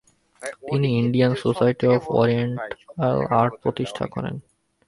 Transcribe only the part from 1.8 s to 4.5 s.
Of oriental art প্রতিষ্ঠা করেন।